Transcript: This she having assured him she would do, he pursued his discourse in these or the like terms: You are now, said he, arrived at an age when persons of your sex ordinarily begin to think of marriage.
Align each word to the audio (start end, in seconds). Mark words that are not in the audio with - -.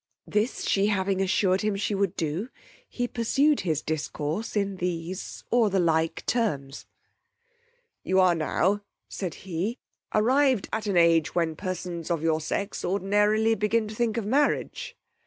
This 0.25 0.63
she 0.65 0.87
having 0.87 1.21
assured 1.21 1.61
him 1.61 1.75
she 1.75 1.93
would 1.93 2.15
do, 2.15 2.49
he 2.89 3.07
pursued 3.07 3.59
his 3.59 3.83
discourse 3.83 4.55
in 4.57 4.77
these 4.77 5.43
or 5.51 5.69
the 5.69 5.77
like 5.79 6.25
terms: 6.25 6.87
You 8.01 8.19
are 8.19 8.33
now, 8.33 8.81
said 9.07 9.35
he, 9.45 9.77
arrived 10.11 10.67
at 10.73 10.87
an 10.87 10.97
age 10.97 11.35
when 11.35 11.55
persons 11.55 12.09
of 12.09 12.23
your 12.23 12.41
sex 12.41 12.83
ordinarily 12.83 13.53
begin 13.53 13.87
to 13.89 13.93
think 13.93 14.17
of 14.17 14.25
marriage. 14.25 14.97